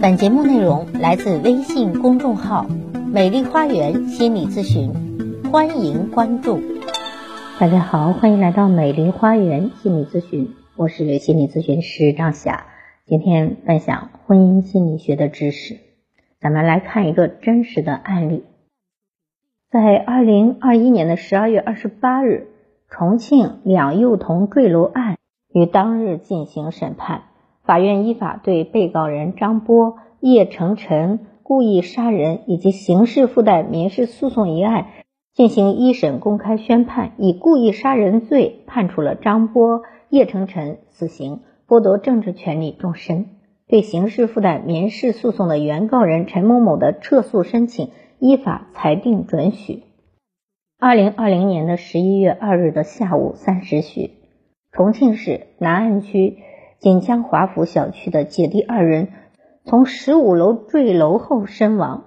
[0.00, 2.66] 本节目内容来自微信公众号
[3.12, 4.92] “美丽花园心理咨询”，
[5.50, 6.60] 欢迎关注。
[7.58, 12.66] 大家好，欢迎来到美丽花园心理咨询，我是心理咨询师张霞。
[13.06, 15.78] 今天分享婚姻心理学的知识，
[16.40, 18.44] 咱们来看一个真实的案例。
[19.68, 22.46] 在二零二一年的十二月二十八日，
[22.88, 25.16] 重庆两幼童坠楼案
[25.52, 27.22] 于当日进行审判。
[27.68, 34.86] 法院依法对被告人张波、叶成晨故意杀人以及刑事附带民事诉讼一案
[35.34, 43.26] 进行一审公开宣判，以故意杀人罪判处了张波、叶成晨死刑，剥夺政治权利终身。
[43.66, 49.82] 对刑事附带民事诉讼的原告人陈某某的撤诉申请依法裁定准许。
[50.78, 54.12] 二零二零年的十一月二日的下午三时许，
[54.72, 56.38] 重庆市南岸区。
[56.80, 59.08] 锦江华府小区的姐弟二人
[59.64, 62.04] 从十五楼坠楼后身亡，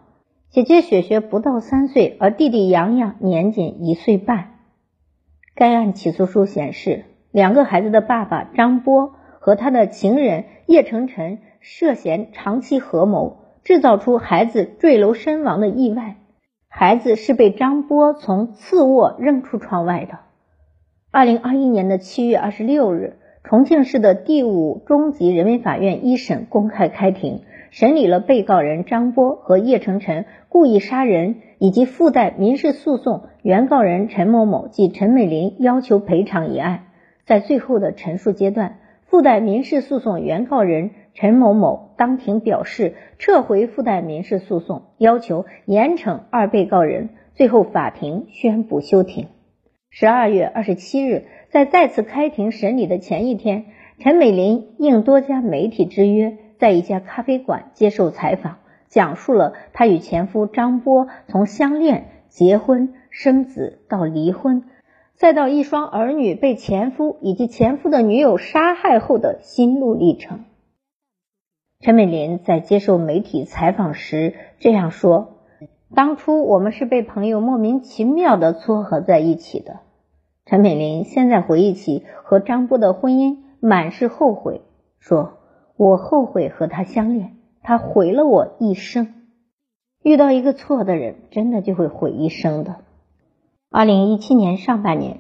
[0.50, 4.52] 姐姐雪雪不到三岁，而弟弟杨洋年仅一岁半。
[5.56, 16.16] 该案起诉书显示，两个孩子的爸爸张波和他的情人叶成晨涉嫌长期合谋，制造出孩子坠楼身亡的意外。
[16.70, 20.20] 孩子是被张波从次卧扔出窗外的。
[21.12, 23.18] 二零二一年的七月二十六日。
[23.44, 36.84] 重庆市的第五中级人民法院一审公开开庭，审理了被告人张波和叶成晨故意杀人以及附带民事诉讼原告人陈某某及陈美林要求赔偿一案。
[37.26, 47.10] 在最后的陈述阶段，附带民事诉讼原告人陈某某当庭表示撤回附带民事诉讼，要求严惩二被告人。
[47.34, 49.28] 最后，法庭宣布休庭。
[49.90, 51.26] 十二月二十七日。
[51.52, 53.66] 在再次开庭审理的前一天，
[54.00, 64.64] 陈美玲应多家媒体之约，在一家咖啡馆接受采访，讲述了她与前夫张波从相恋、结婚、生子到离婚，
[65.16, 70.46] 再到一双儿女被前夫以及前夫的女友杀害后的心路历程。
[71.82, 75.40] 陈美玲在接受媒体采访时这样说
[75.94, 79.82] ：“当初我们是被朋友莫名其妙的撮合在一起的。”
[80.52, 84.60] 陈美玲现在回忆起和张波的婚姻，满是后悔，
[85.00, 85.36] 说
[85.80, 89.14] ：“我后悔和他相恋，他毁了我一生。
[90.04, 92.76] 遇到一个错的人，真的就会毁一生的。”
[93.72, 95.20] 二零一七年上半年，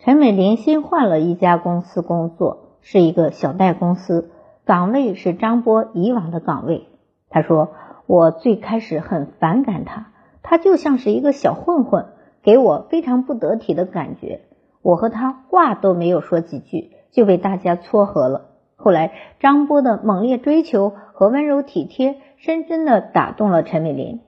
[0.00, 4.32] 陈美玲新换了一家公司工作，是一个小贷公司，
[4.66, 6.88] 岗位是张波以往的岗位。
[7.30, 7.70] 她说
[8.04, 10.12] ：“我最开始很反感他，
[10.42, 12.08] 他就像是一个小混混，
[12.42, 14.42] 给我非常不得体的感觉。”
[14.82, 18.46] 我和他话都没有说几句，就被大家撮合了。
[18.76, 24.20] 后来，张波的猛烈追求和温柔体贴，深深的打动了陈美玲。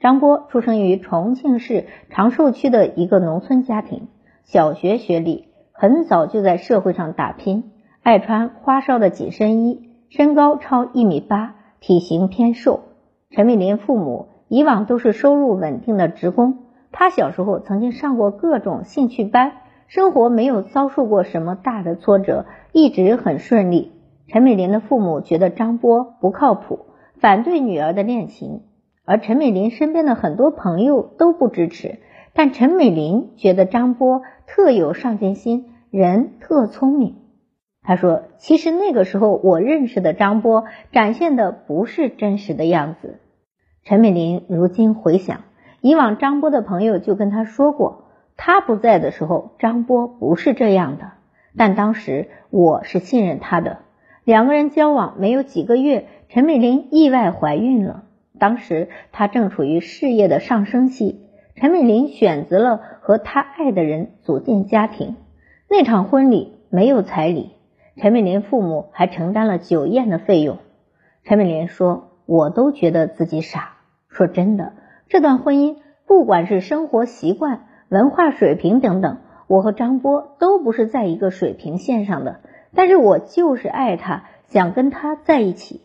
[0.00, 4.08] 张波出生于重庆市长寿区的一个农村家庭，
[4.44, 12.80] 小学学历，很早就在社会上打拼，爱穿花哨的紧身衣，身高超一米八，体型偏瘦。
[13.30, 19.52] 陈美玲父母以往都是收入稳定的职工，她小时候曾经上过各种兴趣班。
[19.86, 23.92] 生活没有遭受过什么大的挫折，一直很顺利。
[24.28, 26.86] 陈美玲的父母觉得张波不靠谱，
[27.20, 28.62] 反对女儿的恋情，
[29.04, 31.98] 而陈美玲身边的很多朋友都不支持。
[32.32, 37.16] 但陈美玲觉得张波特有上进心，人特聪明。
[37.82, 43.20] 她说：“其实那个时候我认识的张波，展现的不是真实的样子。”
[43.84, 45.42] 陈美玲如今回想，
[45.82, 48.03] 以往张波的朋友就跟她说过。
[48.36, 51.12] 他不在的时候，张波不是这样的。
[51.56, 53.78] 但当时我是信任他的。
[54.24, 58.04] 两个人交往没有几个月，陈美玲意外怀孕了。
[58.38, 61.20] 当时她正处于事业的上升期，
[61.54, 65.14] 陈美玲选择了和她爱的人组建家庭。
[65.68, 67.52] 那场婚礼没有彩礼，
[67.96, 70.58] 陈美玲父母还承担了酒宴的费用。
[71.22, 73.74] 陈美玲说：“我都觉得自己傻。
[74.08, 74.72] 说真的，
[75.08, 75.76] 这段婚姻
[76.06, 82.40] 不管是生活习惯。”文化水平等等，我和张波都不是在一个水平线上的，
[82.74, 85.80] 但是我就是爱他，想跟他在一起。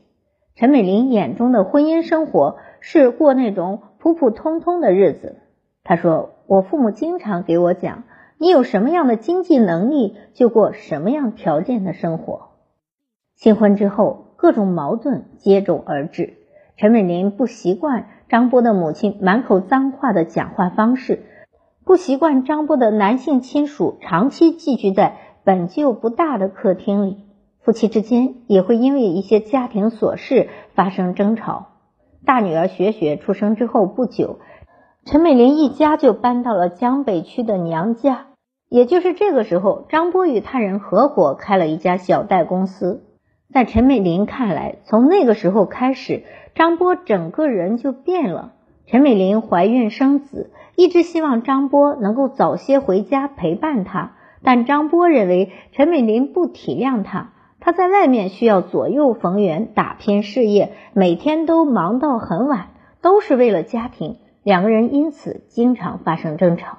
[0.56, 5.38] 陈美玲眼中的婚姻生活是过那种普普通通的日子。
[5.84, 8.04] 她说：“我父母经常给我讲，
[8.38, 12.50] 你有什么样的经济能力，就过什么样条件的生活。”
[13.36, 16.34] 新婚之后，各种矛盾接踵而至。
[16.76, 21.24] 陈美玲不习惯张波的母亲满口脏话的讲话方式。
[21.90, 27.18] 不习惯张波的男性亲属长期寄居在本就不大的客厅里，
[27.62, 31.70] 夫妻之间也会因为一些家庭琐事发生争吵。
[32.24, 34.38] 大女儿雪雪出生之后不久，
[35.04, 38.28] 陈美玲一家就搬到了江北区的娘家。
[38.70, 43.04] 也就是这个时候，张波与他人合伙开了一家小贷公司。
[43.52, 46.22] 在陈美玲看来，从那个时候开始，
[46.54, 48.54] 张波整个人就变了。
[48.86, 62.70] 陈美玲怀孕生子，一直希望张波能够早些回家陪伴她，但张波认为陈美玲不体谅他，他在外面需要左右逢源打拼事业，每天都忙到很晚，
[63.02, 66.78] 都是为了家庭，两个人因此经常发生争吵。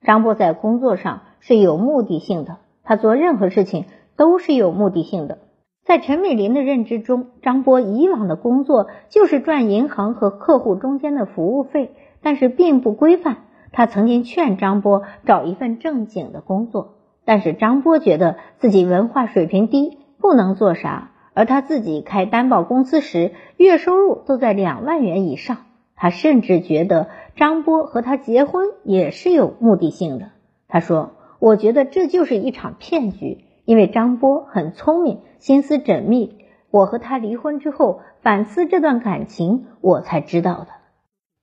[0.00, 3.84] 张波在工作上是有目的性的，他做任何事情
[4.16, 5.40] 都是有目的性的。
[5.84, 11.94] 在陈美玲的认知中，张波以往的工作就是赚银行和客户中间的服务费，
[12.26, 13.36] 但是并不规范。
[13.70, 21.12] 他曾经劝张波找一份正经的工作，但是张波觉得自己文化水平低，不能做啥。
[21.34, 25.58] 而他自己开担保公司时，月收入都在两万元以上。
[25.94, 30.30] 他甚至觉得张波和他结婚也是有目的性的。
[30.66, 36.38] 他说：“我觉得这就是一场骗局。”因为张波很聪明，心思缜密。
[36.72, 40.75] 我和他离婚之后，反思这段感情，我才知道的。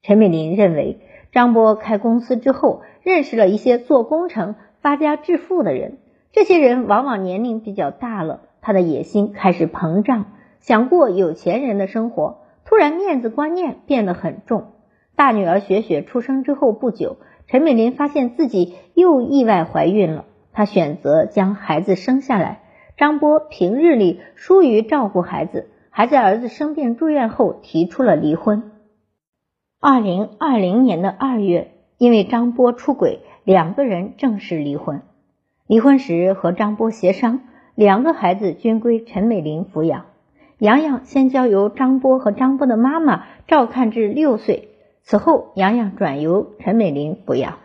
[0.05, 0.99] 陈美玲认为，
[1.31, 5.97] 张波开公司之后，认识了一些做工程发家致富的人。
[6.33, 10.25] 这些人往往年龄比较大了，他的野心开始膨胀，
[10.59, 14.73] 想过有钱人的生活，突然面子观念变得很重。
[15.15, 17.15] 大女儿雪雪出生之后不久，
[17.47, 20.25] 陈美玲发现自己又意外怀孕了。
[20.51, 22.59] 她选择将孩子生下来。
[22.97, 28.72] 张波平日里疏于照顾孩子，还在儿子生病住院后提出了离婚。
[29.85, 35.01] 二零二零年的二月，因为张波出轨，两个人正式离婚。
[35.67, 37.41] 离婚时和张波协商，
[37.75, 40.05] 两个孩子均归陈美玲抚养。
[40.57, 44.69] 洋洋先交由张波和张波的妈妈照看至六岁，
[45.01, 47.57] 此后洋洋转由陈美玲抚养。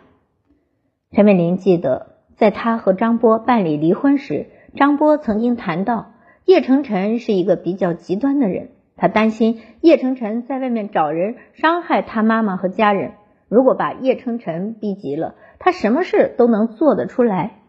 [1.13, 2.07] 陈美玲记得。
[2.35, 6.11] 在她和张波办理离婚时，张波曾经谈到
[6.43, 13.13] 叶成晨是一个比较极端的人，他担心叶成晨在外面找人伤害他妈妈和家人。
[13.47, 17.61] 如果把叶成晨逼急了，他什么事都能做得出来。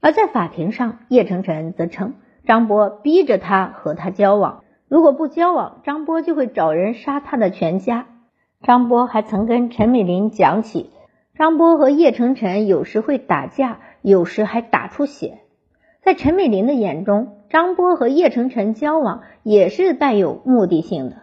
[0.00, 8.06] 而在法庭上，叶成晨则称张波逼着他和他交往，如果不交往，张波就会找人杀他的全家。
[8.62, 10.90] 张波还曾跟陈美玲讲起，
[11.38, 13.78] 张波和叶成晨有时会打架。
[14.02, 15.40] 有时还打出血。
[16.02, 21.16] 在陈美玲的眼中，张波和叶成晨交往也是带有目的性的。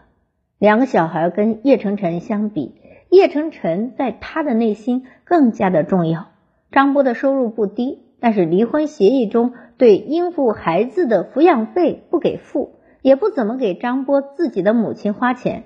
[0.60, 2.76] 两个小孩跟叶成晨相比，
[3.10, 6.28] 叶成晨在他的内心更加的重要。
[6.72, 15.64] 张波的收入不低，但是离婚协议中对应付孩子的抚养费不给付，也不怎么给张波自己的母亲花钱，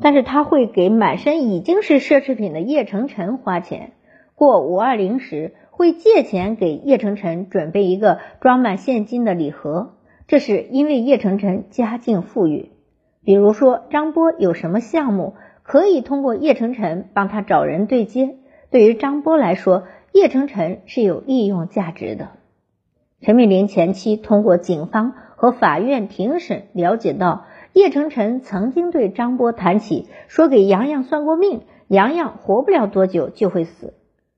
[0.00, 3.92] 但是他会给满身已经是奢侈品的叶成晨花钱。
[4.34, 5.52] 过五二零时。
[5.76, 9.94] 会借钱给叶成晨准备一个装满现金的礼盒，
[10.28, 12.70] 这是因为叶成晨家境富裕。
[13.24, 15.34] 比如说张波有什么项目，
[15.64, 18.36] 可以通过叶成晨帮他找人对接。
[18.70, 19.82] 对于张波来说，
[20.12, 22.28] 叶成晨是有利用价值的。
[23.20, 33.94] 陈美玲前期通过警方和法院庭审了解到，叶成晨曾经对张波谈起说给洋洋算过命，洋洋活不了多久就会死。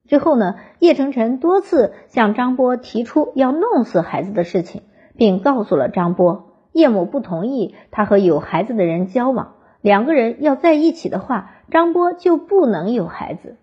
[0.09, 4.83] 之后呢，叶成晨多次向张波提出要弄死孩子的事情，
[5.17, 13.57] 并告诉了张波，叶母不同意他和有孩子的人交往，两个人要在一起的话，张波就不能有孩子。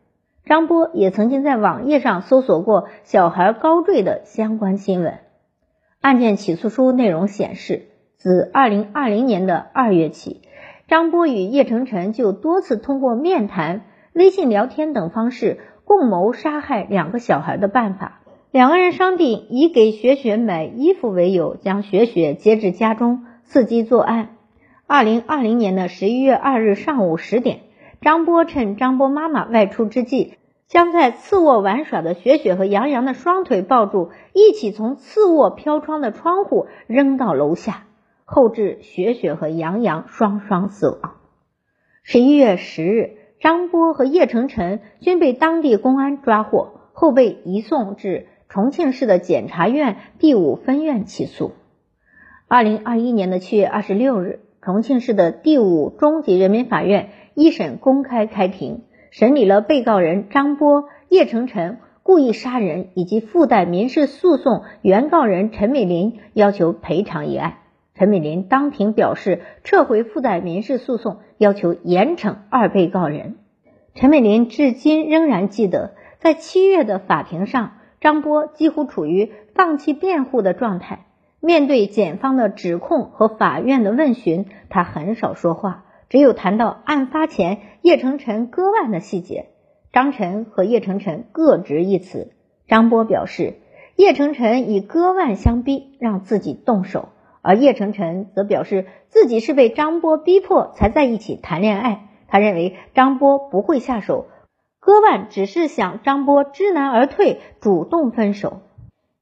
[0.45, 5.19] 张波也曾经在网页上搜索过小孩高坠的相关新闻。
[6.01, 10.41] 案件起诉书内容显示，自二零二零年的二月起，
[10.89, 15.59] 张波与叶成晨就多次通过面谈、微信聊天等方式。
[15.85, 18.21] 共谋杀害两个小孩的办法，
[18.51, 24.35] 两个人商定以给雪雪买衣服为由，将雪雪接至家中，伺机作案。
[24.87, 27.61] 二零二零年的十一月二日上午十点，
[28.01, 30.35] 张波趁张波妈妈外出之际，
[30.67, 37.83] 将在次卧玩耍的雪雪和杨洋的双腿抱住，一起从次卧飘窗的窗户扔到楼下，
[38.25, 41.15] 后致雪雪和杨洋双双死亡。
[42.03, 43.17] 十一月十日。
[43.43, 51.51] 张波和叶成晨均被当地公安抓获，后被移送至重庆市的检察院第五分院起诉。
[52.47, 67.55] 二零二一年的七月二十六日，重庆市的第五中级人民法院一审公开开庭，审理了被告人张波、叶成晨故意杀人以及附带民事诉讼原告人陈美玲要求赔偿一案。
[67.95, 73.35] 陈美林当庭表示撤回附带民事诉讼，要求严惩二被告人。
[73.93, 81.05] 陈美林至今仍然记得，在七月的法庭上，张波几乎处于放弃辩护的状态。
[81.39, 89.49] 面对检方的指控和法院的问询，他很少说话，只有谈到案发前叶成晨割腕的细节。
[89.91, 92.31] 张晨和叶成晨各执一词。
[92.67, 93.55] 张波表示，
[93.95, 97.09] 叶成晨以割腕相逼，让自己动手。
[97.43, 102.07] 而叶成晨则表示自己是被张波逼迫才在一起谈恋爱。
[102.27, 104.25] 他认为张波不会下手，
[104.79, 108.61] 割腕只是想张波知难而退，主动分手。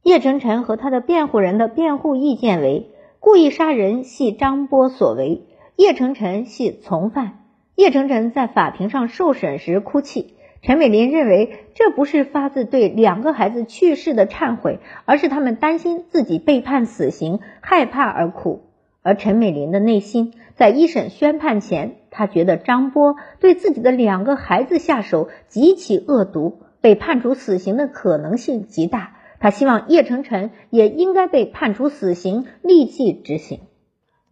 [0.03, 5.41] 叶成晨和他的辩护人的辩护意见为：故意杀人系张波所为，
[5.75, 7.39] 叶成晨系从犯。
[7.75, 10.35] 叶成晨在法庭上受审时哭泣。
[10.61, 18.61] 陈美林认为，这不是发自对两个孩子去世的忏悔，而是他们担心自己被判死刑，害怕而哭。
[19.01, 29.17] 而陈美林的内心，在一审宣判前，他觉得张波对自己的两个孩子下手极其恶毒，被判处死刑的可能性极大。
[29.39, 33.61] 他希望叶成晨也应该被判处死刑，立即执行。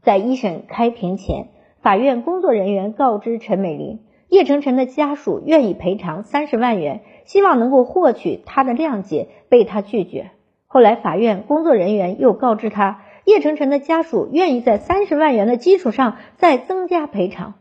[0.03, 1.47] 在一审开庭前，
[1.81, 4.01] 法院工作人员告知陈美林。
[4.29, 10.31] 叶成晨的家属愿意赔偿三十万元，希望能够获取他的谅解，被他拒绝。
[10.67, 17.55] 后来，法院工作人员又告知他，叶成晨的家属愿意在三十万元的基础上再增加赔偿。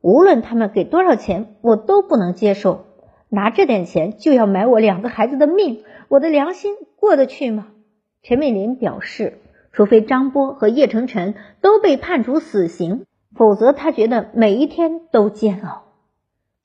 [0.00, 2.86] 无论他们给多少钱，我都不能接受。
[3.28, 7.66] 拿这点钱就要买我两个孩子的命，我的良心过得去吗？
[8.22, 9.40] 陈美林表示，
[9.72, 13.04] 除非张波和叶成晨都被判处死刑，
[13.36, 15.83] 否则他觉得每一天都煎熬。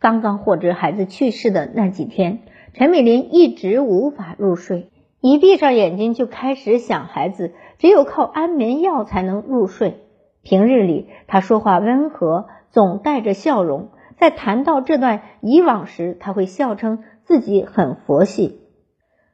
[0.01, 2.39] 刚刚获知孩子去世的那几天，
[2.73, 10.05] 陈美玲一直无法入睡，一闭上眼睛就开始想孩子，只有靠安眠药才能入睡。
[10.41, 13.89] 平日里，她说话温和，总带着笑容。
[14.17, 18.61] 在谈到这段以往时，她会笑称自己很佛系。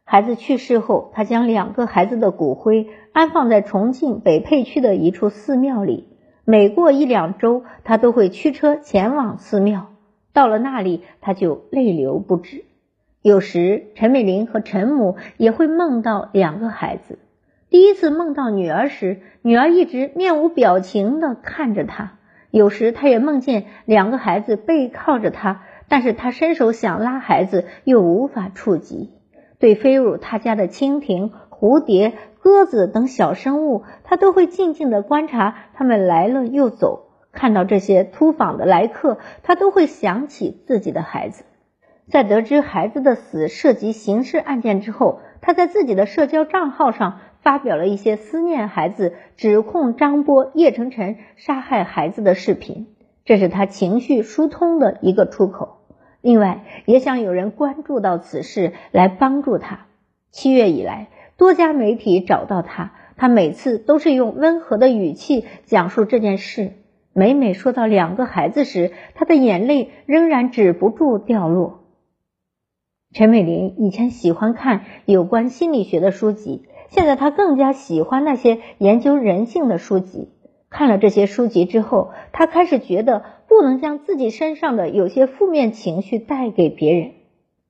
[0.03, 6.07] 孩子去世后，她将两个孩子的骨灰安放在重庆北碚区的一处寺庙里。
[6.43, 9.87] 每过一两周，他都会驱车前往寺庙。
[10.35, 12.65] 到了那里，他就泪流不止。
[13.21, 17.17] 有时，陈美玲和陈母也会梦到两个孩子。
[17.69, 22.19] 第一次梦到女儿时，女儿一直面无表情地看着他。
[22.51, 29.11] 有时，他也梦见两个孩子背靠着他，但是他伸手想拉孩子，又无法触及。
[29.57, 32.11] 对飞入他家的蜻蜓、蝴蝶、
[32.41, 37.04] 鸽子等小生物，他都会静静地观察，他们来了又走。
[37.35, 41.43] 看到这些突访的来客，他都会想起自己的孩子。
[42.09, 52.87] 在得知孩子的死涉及刑事案件之后，他在自己的社交账号上发表了一些思念孩子、指控张波、叶成晨杀害孩子的视频，
[53.25, 55.79] 这是他情绪疏通的一个出口。
[56.21, 59.87] 另外，也想有人关注到此事来帮助他。
[60.31, 66.73] 七月以来，多家媒体找到他，他每次都是用温和的语气讲述这件事。
[67.17, 71.85] 每每说到两个孩子时，他的眼泪仍然止不住掉落。
[73.13, 80.27] 陈美玲以前喜欢看有关心理学的书籍，现在她更加喜欢那些研究人性的书籍。
[80.69, 87.11] 看了这些书籍之后，她开始觉得不能将自己身上的有些负面情绪带给别人，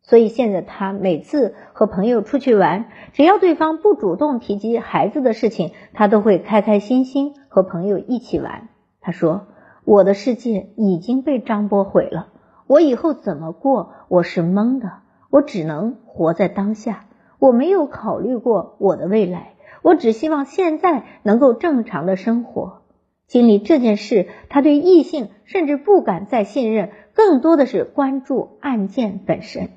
[0.02, 8.70] 所以现在她每次和朋友出去玩，只要对方不主动提及孩子的事情，她都会开开心心和朋友一起玩。
[9.06, 9.46] 他说
[9.86, 12.30] ：“我的世界已经被张波毁了，
[12.66, 13.92] 我以后怎么过？
[14.08, 14.94] 我是懵的，
[15.30, 17.06] 我只能活在当下。
[17.38, 22.82] 我没有考虑过我的未来，我只希望现在能够正常的生活。
[23.28, 29.70] 经历这件事，他对异性甚至不敢再信任，更多的是关注案件本身。”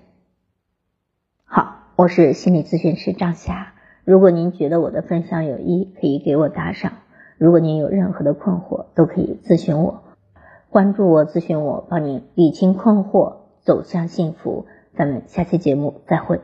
[1.44, 3.74] 好，我是心理咨询师张霞。
[4.06, 6.92] 如果您觉得我的分享有益，可以给我打赏。
[7.38, 10.02] 如果您有任何的困惑，都可以咨询我，
[10.70, 14.66] 关注我，咨询我，帮您理清困惑，走向幸福。
[14.96, 16.40] 咱们下期节目再会。